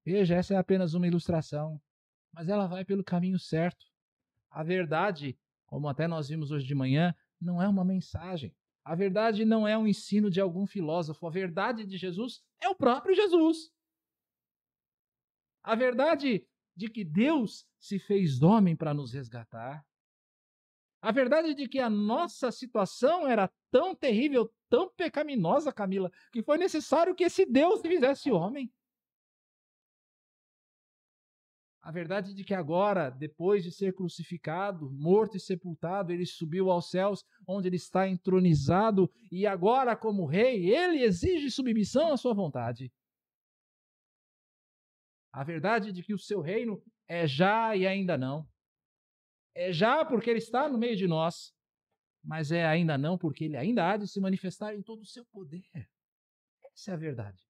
[0.04, 1.82] Veja, essa é apenas uma ilustração,
[2.32, 3.84] mas ela vai pelo caminho certo.
[4.50, 8.54] A verdade, como até nós vimos hoje de manhã, não é uma mensagem.
[8.84, 11.26] A verdade não é um ensino de algum filósofo.
[11.26, 13.72] A verdade de Jesus é o próprio Jesus.
[15.62, 19.84] A verdade de que Deus se fez homem para nos resgatar.
[21.02, 26.56] A verdade de que a nossa situação era tão terrível, tão pecaminosa, Camila, que foi
[26.56, 28.72] necessário que esse Deus se fizesse homem.
[31.86, 36.90] A verdade de que agora, depois de ser crucificado, morto e sepultado, ele subiu aos
[36.90, 42.92] céus, onde ele está entronizado, e agora, como rei, ele exige submissão à sua vontade.
[45.32, 48.44] A verdade de que o seu reino é já e ainda não.
[49.54, 51.54] É já porque ele está no meio de nós,
[52.20, 55.24] mas é ainda não porque ele ainda há de se manifestar em todo o seu
[55.26, 55.62] poder.
[56.74, 57.45] Essa é a verdade.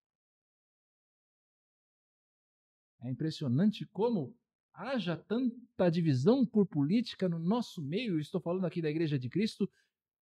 [3.02, 4.36] É impressionante como
[4.72, 9.70] haja tanta divisão por política no nosso meio, estou falando aqui da Igreja de Cristo,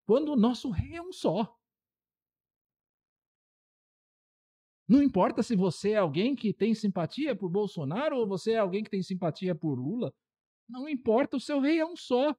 [0.06, 1.56] quando o nosso rei é um só.
[4.86, 8.84] Não importa se você é alguém que tem simpatia por Bolsonaro ou você é alguém
[8.84, 10.12] que tem simpatia por Lula.
[10.68, 12.36] Não importa, o seu rei é um só.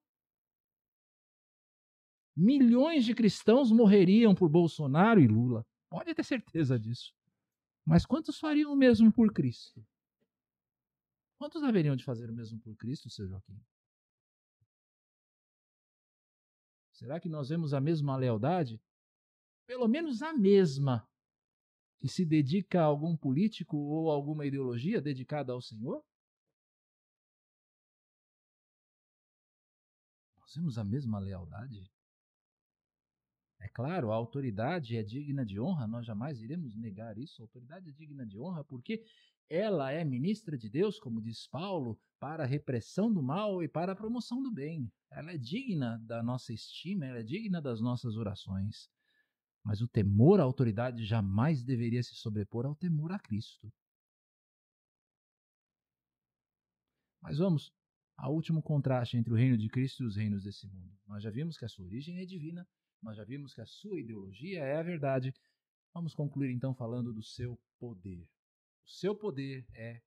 [2.37, 5.65] Milhões de cristãos morreriam por Bolsonaro e Lula.
[5.89, 7.13] Pode ter certeza disso.
[7.85, 9.83] Mas quantos fariam o mesmo por Cristo?
[11.37, 13.59] Quantos haveriam de fazer o mesmo por Cristo, seu Joaquim?
[16.93, 18.81] Será que nós vemos a mesma lealdade?
[19.67, 21.07] Pelo menos a mesma
[21.99, 26.01] que se dedica a algum político ou alguma ideologia dedicada ao Senhor?
[30.39, 31.91] Nós temos a mesma lealdade?
[33.59, 37.41] É claro, a autoridade é digna de honra, nós jamais iremos negar isso.
[37.41, 39.03] A autoridade é digna de honra porque
[39.49, 43.91] ela é ministra de Deus, como diz Paulo, para a repressão do mal e para
[43.91, 44.91] a promoção do bem.
[45.11, 48.89] Ela é digna da nossa estima, ela é digna das nossas orações.
[49.63, 53.71] Mas o temor à autoridade jamais deveria se sobrepor ao temor a Cristo.
[57.21, 57.73] Mas vamos
[58.17, 60.95] ao último contraste entre o reino de Cristo e os reinos desse mundo.
[61.07, 62.67] Nós já vimos que a sua origem é divina,
[63.01, 65.33] nós já vimos que a sua ideologia é a verdade.
[65.93, 68.27] Vamos concluir então falando do seu poder.
[68.85, 70.01] O seu poder é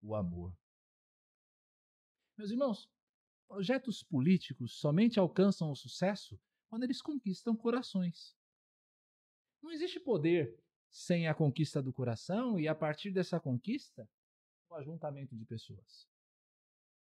[0.00, 0.56] o amor.
[2.36, 2.90] Meus irmãos,
[3.46, 8.34] projetos políticos somente alcançam o sucesso quando eles conquistam corações.
[9.62, 10.58] Não existe poder
[10.90, 14.08] sem a conquista do coração e, a partir dessa conquista,
[14.68, 16.08] o ajuntamento de pessoas.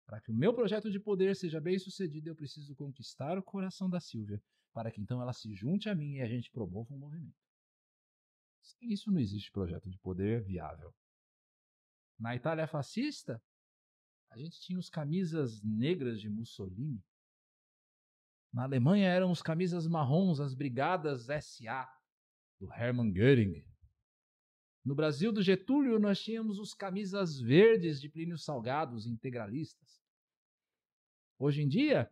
[0.06, 3.90] Para que o meu projeto de poder seja bem sucedido, eu preciso conquistar o coração
[3.90, 4.42] da Silvia,
[4.74, 7.40] para que então ela se junte a mim e a gente promova um movimento.
[8.62, 10.94] Sem isso não existe projeto de poder viável.
[12.20, 13.42] Na Itália fascista,
[14.32, 17.04] a gente tinha os camisas negras de Mussolini.
[18.54, 21.88] Na Alemanha eram os camisas marrons, as brigadas SA,
[22.60, 23.66] do Hermann Göring.
[24.84, 30.02] No Brasil do Getúlio, nós tínhamos os camisas verdes de Plínio Salgado, os integralistas.
[31.38, 32.10] Hoje em dia,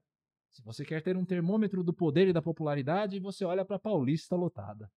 [0.49, 3.79] se você quer ter um termômetro do poder e da popularidade, você olha para a
[3.79, 4.91] Paulista lotada.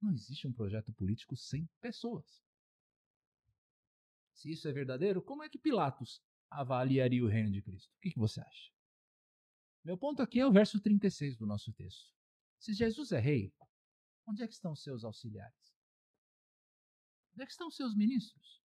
[0.00, 2.42] Não existe um projeto político sem pessoas.
[4.40, 7.92] Se isso é verdadeiro, como é que Pilatos avaliaria o reino de Cristo?
[7.94, 8.72] O que, você acha?
[9.84, 12.10] Meu ponto aqui é o verso 36 do nosso texto.
[12.58, 13.52] Se Jesus é rei,
[14.26, 15.76] onde é que estão seus auxiliares?
[17.34, 18.62] Onde é que estão seus ministros?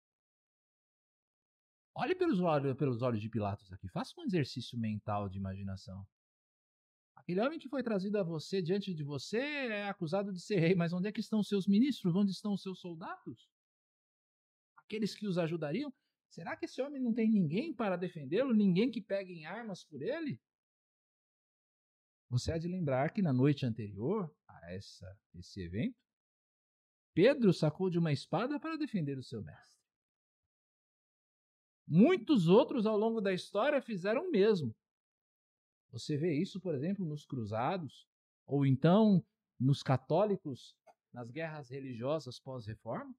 [1.94, 3.88] Olhe pelos olhos, pelos olhos de Pilatos aqui.
[3.88, 6.06] Faça um exercício mental de imaginação.
[7.16, 10.74] Aquele homem que foi trazido a você, diante de você, é acusado de ser rei,
[10.74, 12.14] mas onde é que estão seus ministros?
[12.14, 13.50] Onde estão os seus soldados?
[14.92, 15.90] Aqueles que os ajudariam?
[16.28, 18.52] Será que esse homem não tem ninguém para defendê-lo?
[18.52, 20.38] Ninguém que pegue em armas por ele?
[22.28, 25.98] Você há de lembrar que na noite anterior a essa, esse evento,
[27.14, 29.82] Pedro sacou de uma espada para defender o seu mestre.
[31.88, 34.76] Muitos outros ao longo da história fizeram o mesmo.
[35.90, 38.06] Você vê isso, por exemplo, nos cruzados,
[38.46, 39.24] ou então
[39.58, 40.76] nos católicos
[41.14, 43.14] nas guerras religiosas pós-reforma.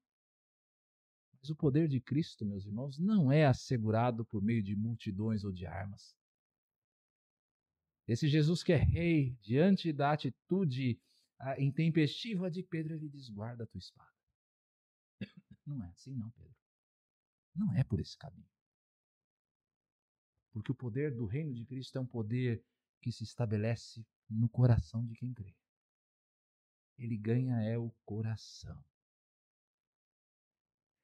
[1.44, 5.52] Mas o poder de Cristo, meus irmãos, não é assegurado por meio de multidões ou
[5.52, 6.16] de armas.
[8.08, 10.98] Esse Jesus que é rei, diante da atitude
[11.38, 14.10] ah, intempestiva de Pedro, ele diz: guarda a tua espada.
[15.66, 16.56] Não é assim, não, Pedro.
[17.54, 18.48] Não é por esse caminho.
[20.50, 22.64] Porque o poder do reino de Cristo é um poder
[23.02, 25.54] que se estabelece no coração de quem crê.
[26.96, 28.82] Ele ganha é o coração.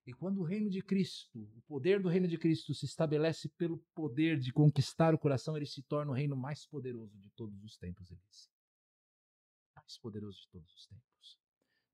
[0.07, 3.79] E quando o reino de Cristo, o poder do reino de Cristo se estabelece pelo
[3.95, 7.77] poder de conquistar o coração, ele se torna o reino mais poderoso de todos os
[7.77, 8.49] tempos, ele disse.
[9.77, 11.39] Mais poderoso de todos os tempos.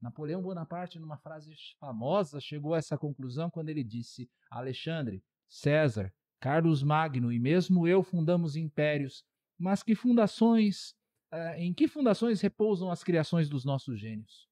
[0.00, 6.82] Napoleão Bonaparte, numa frase famosa, chegou a essa conclusão quando ele disse: Alexandre, César, Carlos
[6.82, 9.24] Magno e mesmo eu fundamos impérios,
[9.58, 10.94] mas que fundações,
[11.32, 14.48] eh, em que fundações repousam as criações dos nossos gênios?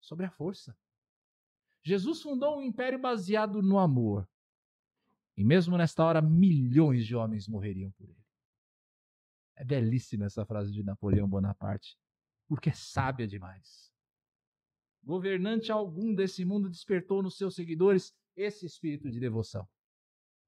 [0.00, 0.76] Sobre a força
[1.86, 4.28] Jesus fundou um império baseado no amor.
[5.36, 8.26] E mesmo nesta hora, milhões de homens morreriam por ele.
[9.54, 11.96] É belíssima essa frase de Napoleão Bonaparte,
[12.48, 13.94] porque é sábia demais.
[15.00, 19.64] Governante algum desse mundo despertou nos seus seguidores esse espírito de devoção.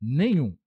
[0.00, 0.58] Nenhum.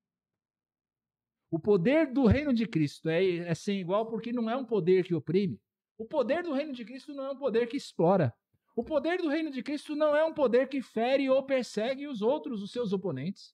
[1.50, 5.04] O poder do reino de Cristo é, é sem igual porque não é um poder
[5.04, 5.60] que oprime.
[5.98, 8.34] O poder do reino de Cristo não é um poder que explora.
[8.76, 12.22] O poder do reino de Cristo não é um poder que fere ou persegue os
[12.22, 13.54] outros, os seus oponentes.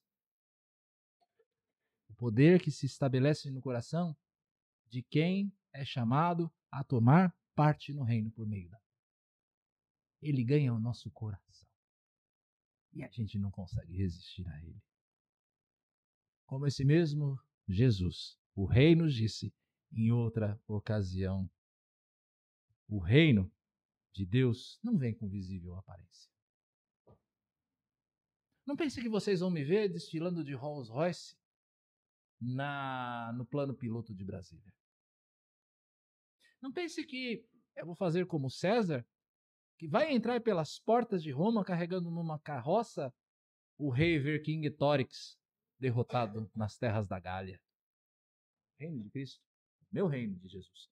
[2.08, 4.16] O poder que se estabelece no coração
[4.86, 8.80] de quem é chamado a tomar parte no reino por meio da.
[10.22, 11.68] Ele ganha o nosso coração.
[12.92, 14.80] E a gente não consegue resistir a ele.
[16.46, 19.52] Como esse mesmo Jesus, o rei nos disse
[19.92, 21.48] em outra ocasião:
[22.88, 23.52] o reino
[24.18, 26.28] de Deus não vem com visível aparência.
[28.66, 31.36] Não pense que vocês vão me ver desfilando de Rolls Royce
[32.40, 34.74] na, no plano piloto de Brasília.
[36.60, 37.46] Não pense que
[37.76, 39.06] eu vou fazer como César,
[39.78, 43.14] que vai entrar pelas portas de Roma carregando numa carroça
[43.78, 45.38] o rei Vercingetorix,
[45.78, 47.62] derrotado nas terras da Gália.
[48.80, 49.40] Reino de Cristo,
[49.92, 50.90] meu reino de Jesus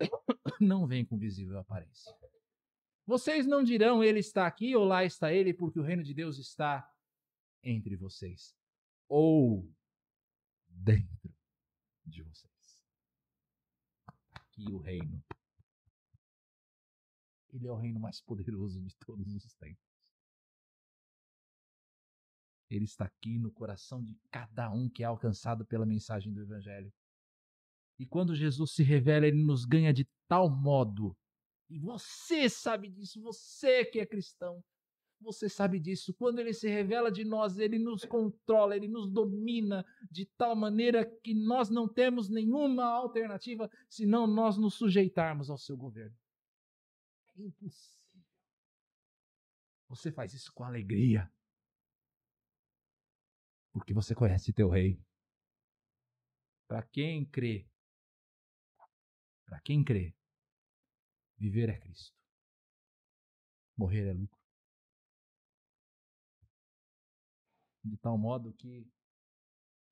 [0.60, 2.14] não vem com visível aparência.
[3.08, 6.36] Vocês não dirão ele está aqui ou lá está ele, porque o reino de Deus
[6.36, 6.86] está
[7.62, 8.54] entre vocês
[9.08, 9.66] ou
[10.68, 11.34] dentro
[12.04, 12.84] de vocês.
[14.34, 15.24] Aqui o reino.
[17.48, 19.88] Ele é o reino mais poderoso de todos os tempos.
[22.68, 26.92] Ele está aqui no coração de cada um que é alcançado pela mensagem do Evangelho.
[27.98, 31.16] E quando Jesus se revela, ele nos ganha de tal modo.
[31.70, 34.64] E você sabe disso, você que é cristão,
[35.20, 36.14] você sabe disso.
[36.14, 41.04] Quando ele se revela de nós, ele nos controla, ele nos domina de tal maneira
[41.22, 46.16] que nós não temos nenhuma alternativa senão nós nos sujeitarmos ao seu governo.
[47.36, 47.98] É impossível.
[49.88, 51.30] Você faz isso com alegria.
[53.72, 55.00] Porque você conhece teu rei.
[56.66, 57.66] Para quem crê,
[59.46, 60.14] para quem crê,
[61.38, 62.16] viver é Cristo.
[63.76, 64.38] Morrer é lucro.
[67.88, 68.86] de tal modo que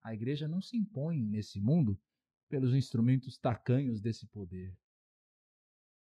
[0.02, 2.00] a igreja não se impõe nesse mundo
[2.48, 4.76] pelos instrumentos tacanhos desse poder,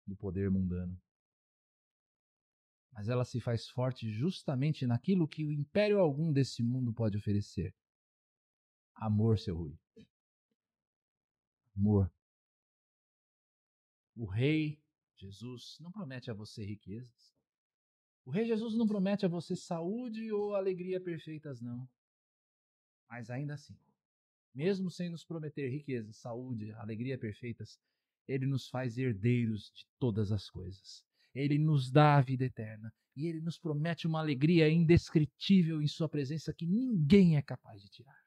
[0.07, 1.01] do poder mundano.
[2.93, 7.74] Mas ela se faz forte justamente naquilo que o império algum desse mundo pode oferecer:
[8.95, 9.78] amor, seu Rui.
[11.74, 12.12] Amor.
[14.14, 14.82] O Rei
[15.23, 17.33] Jesus não promete a você riquezas.
[18.25, 21.89] O Rei Jesus não promete a você saúde ou alegria perfeitas, não.
[23.09, 23.79] Mas ainda assim,
[24.53, 27.79] mesmo sem nos prometer riqueza, saúde, alegria perfeitas,
[28.27, 31.05] ele nos faz herdeiros de todas as coisas.
[31.35, 36.09] Ele nos dá a vida eterna e ele nos promete uma alegria indescritível em sua
[36.09, 38.20] presença que ninguém é capaz de tirar.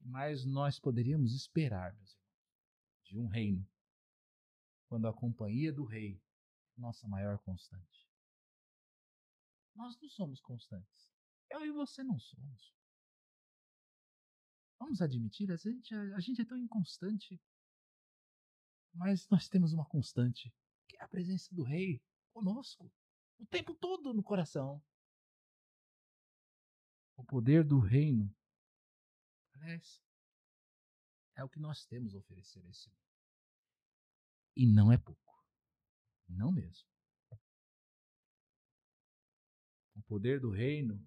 [0.00, 2.24] Mas nós poderíamos esperar, meus irmãos,
[3.04, 3.66] de um reino,
[4.94, 6.22] quando a companhia do rei
[6.76, 8.08] nossa maior constante.
[9.74, 11.10] Nós não somos constantes.
[11.50, 12.72] Eu e você não somos.
[14.78, 17.42] Vamos admitir, a gente, a gente é tão inconstante.
[18.92, 20.54] Mas nós temos uma constante,
[20.86, 22.00] que é a presença do Rei
[22.32, 22.88] conosco,
[23.36, 24.80] o tempo todo no coração.
[27.16, 28.32] O poder do reino,
[29.54, 30.00] aliás,
[31.34, 33.03] é o que nós temos a oferecer a esse mundo.
[34.56, 35.20] E não é pouco.
[36.28, 36.88] Não mesmo.
[39.96, 41.02] O poder do reino,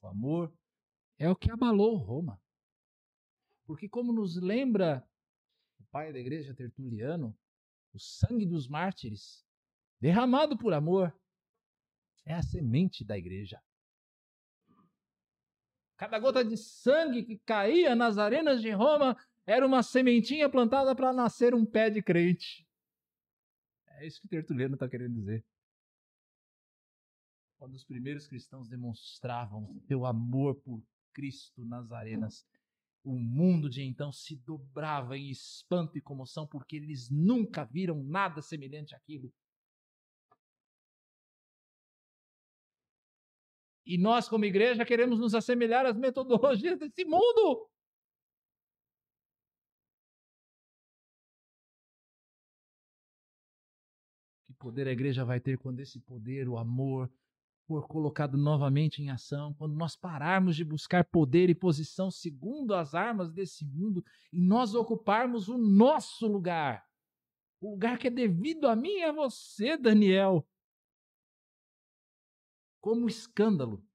[0.00, 0.52] o amor,
[1.18, 2.40] é o que abalou Roma.
[3.66, 5.06] Porque, como nos lembra
[5.78, 7.36] o pai da igreja Tertuliano,
[7.92, 9.46] o sangue dos mártires,
[10.00, 11.14] derramado por amor,
[12.24, 13.62] é a semente da igreja.
[15.96, 19.16] Cada gota de sangue que caía nas arenas de Roma
[19.46, 22.63] era uma sementinha plantada para nascer um pé de crente.
[24.04, 25.42] É isso que Tertuliano está querendo dizer.
[27.56, 30.84] Quando os primeiros cristãos demonstravam seu amor por
[31.14, 32.46] Cristo nas arenas,
[33.02, 38.42] o mundo de então se dobrava em espanto e comoção porque eles nunca viram nada
[38.42, 39.32] semelhante àquilo.
[43.86, 47.70] E nós, como igreja, queremos nos assemelhar às metodologias desse mundo.
[54.64, 57.12] Poder a igreja vai ter quando esse poder, o amor,
[57.66, 62.94] for colocado novamente em ação, quando nós pararmos de buscar poder e posição segundo as
[62.94, 64.02] armas desse mundo
[64.32, 66.88] e nós ocuparmos o nosso lugar,
[67.60, 70.48] o lugar que é devido a mim e a você, Daniel,
[72.80, 73.86] como escândalo,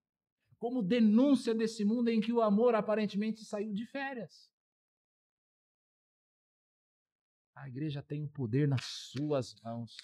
[0.59, 4.51] como denúncia desse mundo em que o amor aparentemente saiu de férias.
[7.55, 9.97] A igreja tem o poder nas suas mãos.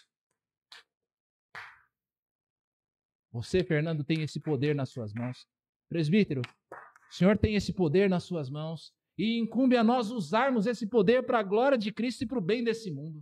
[3.36, 5.46] Você, Fernando, tem esse poder nas suas mãos.
[5.90, 10.88] Presbítero, o Senhor tem esse poder nas suas mãos e incumbe a nós usarmos esse
[10.88, 13.22] poder para a glória de Cristo e para o bem desse mundo.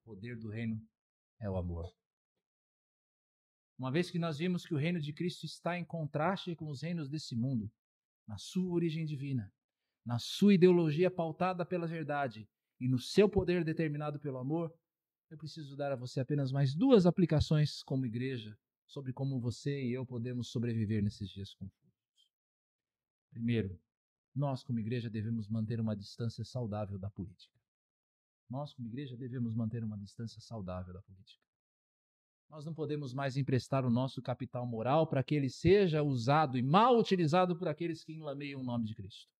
[0.00, 0.80] O poder do reino
[1.38, 1.94] é o amor.
[3.78, 6.80] Uma vez que nós vimos que o reino de Cristo está em contraste com os
[6.80, 7.70] reinos desse mundo,
[8.26, 9.52] na sua origem divina,
[10.02, 12.48] na sua ideologia pautada pela verdade
[12.80, 14.74] e no seu poder determinado pelo amor,
[15.30, 18.56] eu preciso dar a você apenas mais duas aplicações como igreja
[18.86, 22.30] sobre como você e eu podemos sobreviver nesses dias confusos.
[23.30, 23.78] Primeiro,
[24.34, 27.54] nós como igreja devemos manter uma distância saudável da política.
[28.48, 31.42] Nós como igreja devemos manter uma distância saudável da política.
[32.48, 36.62] Nós não podemos mais emprestar o nosso capital moral para que ele seja usado e
[36.62, 39.35] mal utilizado por aqueles que enlameiam o nome de Cristo.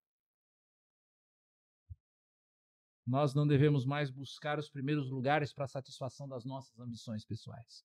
[3.06, 7.84] Nós não devemos mais buscar os primeiros lugares para a satisfação das nossas ambições pessoais.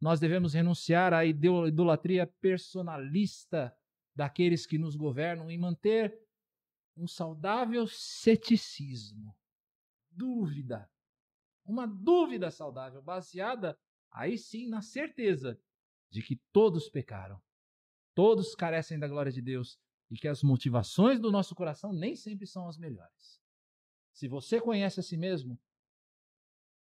[0.00, 3.76] Nós devemos renunciar à idolatria personalista
[4.14, 6.16] daqueles que nos governam e manter
[6.96, 9.36] um saudável ceticismo,
[10.10, 10.88] dúvida,
[11.64, 13.76] uma dúvida saudável baseada
[14.10, 15.60] Aí sim, na certeza
[16.10, 17.40] de que todos pecaram,
[18.14, 19.78] todos carecem da glória de Deus
[20.10, 23.40] e que as motivações do nosso coração nem sempre são as melhores.
[24.18, 25.56] Se você conhece a si mesmo,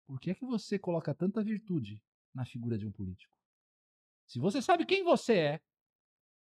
[0.06, 1.98] por que é que você coloca tanta virtude
[2.34, 3.34] na figura de um político?
[4.26, 5.62] Se você sabe quem você é,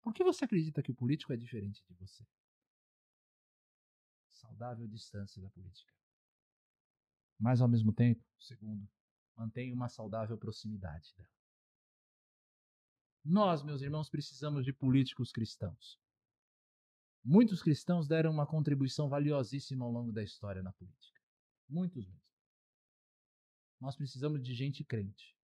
[0.00, 2.26] por que você acredita que o político é diferente de você?
[4.30, 5.92] Saudável distância da política.
[7.38, 8.88] Mas ao mesmo tempo, segundo,
[9.36, 11.28] mantenha uma saudável proximidade dela.
[13.22, 16.01] Nós, meus irmãos, precisamos de políticos cristãos.
[17.24, 21.20] Muitos cristãos deram uma contribuição valiosíssima ao longo da história na política.
[21.68, 22.20] Muitos mesmo.
[23.80, 25.36] Nós precisamos de gente crente,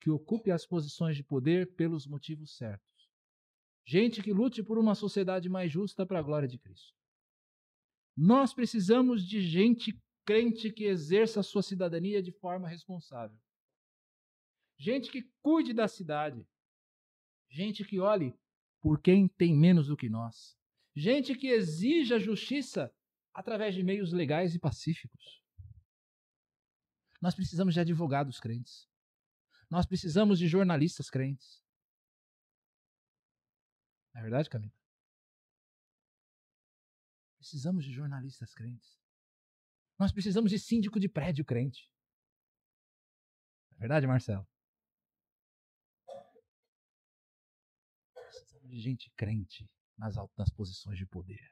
[0.00, 3.10] que ocupe as posições de poder pelos motivos certos.
[3.86, 6.94] Gente que lute por uma sociedade mais justa para a glória de Cristo.
[8.16, 13.38] Nós precisamos de gente crente que exerça a sua cidadania de forma responsável.
[14.76, 16.46] Gente que cuide da cidade.
[17.48, 18.34] Gente que olhe
[18.80, 20.57] por quem tem menos do que nós.
[20.98, 22.92] Gente que exija justiça
[23.32, 25.40] através de meios legais e pacíficos.
[27.22, 28.90] Nós precisamos de advogados crentes.
[29.70, 31.62] Nós precisamos de jornalistas crentes.
[34.12, 34.74] Não é verdade, Camila?
[37.36, 39.00] Precisamos de jornalistas crentes.
[39.96, 41.88] Nós precisamos de síndico de prédio crente.
[43.70, 44.44] Não é verdade, Marcelo?
[48.16, 51.50] Precisamos de gente crente nas altas posições de poder.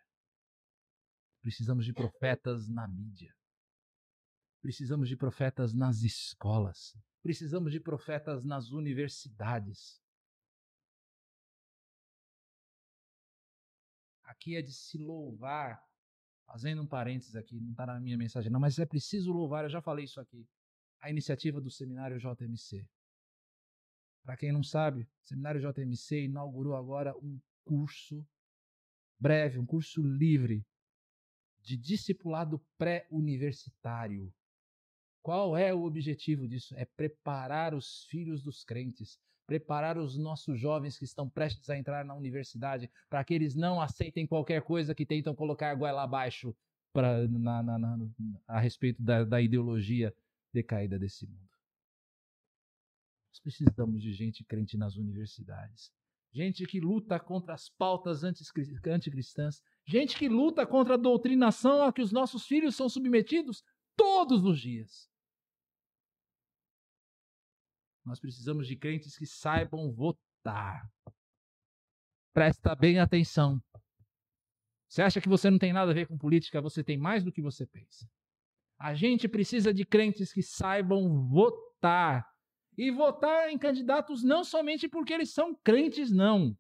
[1.43, 3.35] Precisamos de profetas na mídia.
[4.63, 6.97] Precisamos de profetas nas escolas.
[7.23, 10.01] Precisamos de profetas nas universidades.
[14.25, 15.81] Aqui é de se louvar,
[16.47, 19.71] fazendo um parênteses aqui, não está na minha mensagem não, mas é preciso louvar, eu
[19.71, 20.49] já falei isso aqui,
[21.01, 22.89] a iniciativa do Seminário JMC.
[24.25, 28.27] Para quem não sabe, o Seminário JMC inaugurou agora um curso
[29.19, 30.65] breve, um curso livre
[31.63, 34.33] de discipulado pré-universitário.
[35.23, 36.75] Qual é o objetivo disso?
[36.77, 42.05] É preparar os filhos dos crentes, preparar os nossos jovens que estão prestes a entrar
[42.05, 46.55] na universidade, para que eles não aceitem qualquer coisa que tentam colocar goela abaixo
[46.93, 47.99] pra, na, na, na,
[48.47, 50.15] a respeito da, da ideologia
[50.53, 51.51] decaída desse mundo.
[53.33, 55.93] Nós precisamos de gente crente nas universidades
[56.37, 62.03] gente que luta contra as pautas anticristãs, gente que luta contra a doutrinação a que
[62.03, 63.65] os nossos filhos são submetidos
[63.97, 65.09] todos os dias.
[68.05, 70.87] Nós precisamos de crentes que saibam votar.
[72.35, 73.59] Presta bem atenção.
[74.89, 76.61] Você acha que você não tem nada a ver com política?
[76.61, 78.07] Você tem mais do que você pensa.
[78.79, 82.31] A gente precisa de crentes que saibam votar
[82.77, 86.57] e votar em candidatos não somente porque eles são crentes, não.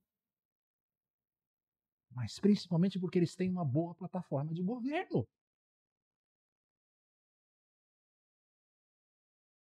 [2.11, 5.29] Mas principalmente porque eles têm uma boa plataforma de governo.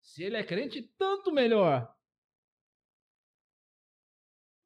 [0.01, 1.93] Se ele é crente, tanto melhor.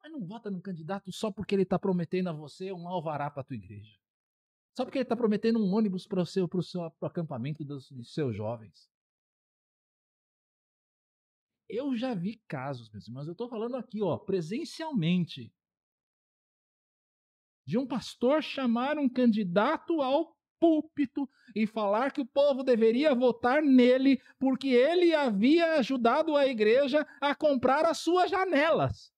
[0.01, 3.41] Mas não vota no candidato só porque ele está prometendo a você um alvará para
[3.41, 3.97] a tua igreja.
[4.77, 8.35] Só porque ele está prometendo um ônibus para o seu, seu acampamento dos, dos seus
[8.35, 8.92] jovens.
[11.75, 15.51] Eu já vi casos, meus irmãos, eu estou falando aqui, ó, presencialmente,
[17.65, 23.61] de um pastor chamar um candidato ao púlpito e falar que o povo deveria votar
[23.61, 29.12] nele porque ele havia ajudado a igreja a comprar as suas janelas.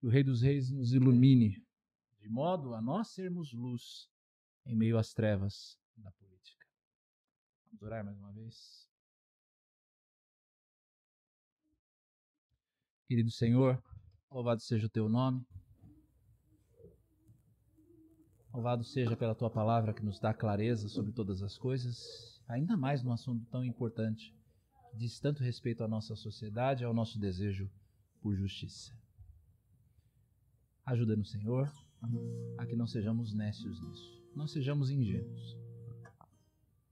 [0.00, 1.62] Que o Rei dos Reis nos ilumine,
[2.18, 4.08] de modo a nós sermos luz
[4.64, 6.66] em meio às trevas da política.
[7.66, 8.88] Vamos orar mais uma vez.
[13.06, 13.82] Querido Senhor,
[14.30, 15.46] louvado seja o teu nome.
[18.54, 23.02] Louvado seja pela tua palavra que nos dá clareza sobre todas as coisas, ainda mais
[23.02, 24.34] num assunto tão importante,
[24.90, 27.70] que diz tanto respeito à nossa sociedade e ao nosso desejo
[28.22, 28.99] por justiça.
[30.90, 31.72] Ajuda-nos, Senhor,
[32.58, 35.56] a que não sejamos nécios nisso, não sejamos ingênuos.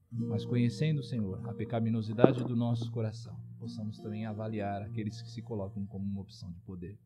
[0.09, 5.84] Mas conhecendo, Senhor, a pecaminosidade do nosso coração, possamos também avaliar aqueles que se colocam
[5.84, 6.96] como uma opção de poder.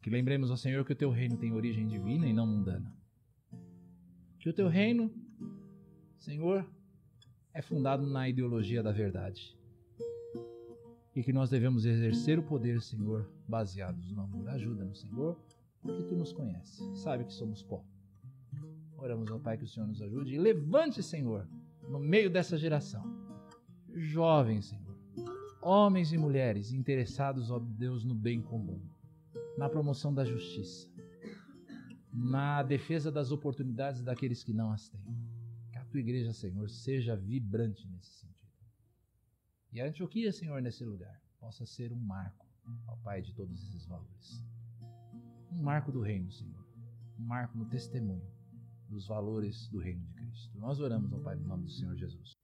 [0.00, 2.96] Que lembremos ao Senhor que o teu reino tem origem divina e não mundana.
[4.38, 5.12] Que o teu reino,
[6.16, 6.64] Senhor,
[7.52, 9.58] é fundado na ideologia da verdade
[11.14, 14.48] e que nós devemos exercer o poder, Senhor, baseados no amor.
[14.48, 15.38] Ajuda-nos, Senhor,
[15.80, 17.84] porque tu nos conheces, sabe que somos pó.
[18.96, 21.46] Oramos ao Pai que o Senhor nos ajude e levante, Senhor,
[21.88, 23.04] no meio dessa geração,
[23.92, 24.96] jovens, Senhor,
[25.62, 28.80] homens e mulheres interessados, ó Deus, no bem comum,
[29.56, 30.88] na promoção da justiça,
[32.12, 35.00] na defesa das oportunidades daqueles que não as têm.
[35.70, 38.33] Que a tua igreja, Senhor, seja vibrante nesse sentido.
[39.74, 42.46] E a Antioquia, Senhor, nesse lugar, possa ser um marco,
[42.86, 44.40] ó Pai, de todos esses valores.
[45.50, 46.64] Um marco do reino, Senhor.
[47.18, 48.22] Um marco no testemunho
[48.88, 50.56] dos valores do reino de Cristo.
[50.60, 52.34] Nós oramos, ó Pai, no nome do Senhor Jesus.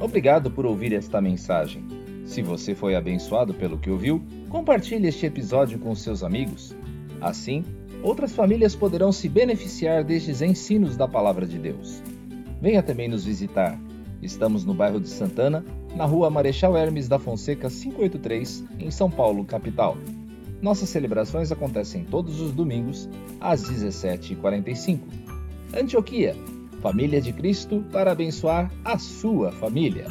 [0.00, 1.84] Obrigado por ouvir esta mensagem.
[2.24, 6.76] Se você foi abençoado pelo que ouviu, compartilhe este episódio com seus amigos.
[7.20, 7.64] Assim,
[8.02, 12.02] outras famílias poderão se beneficiar destes ensinos da Palavra de Deus.
[12.60, 13.78] Venha também nos visitar.
[14.20, 19.44] Estamos no bairro de Santana, na rua Marechal Hermes da Fonseca 583, em São Paulo,
[19.44, 19.96] capital.
[20.60, 23.08] Nossas celebrações acontecem todos os domingos,
[23.40, 24.98] às 17h45.
[25.72, 26.34] Antioquia,
[26.82, 30.06] família de Cristo para abençoar a sua família.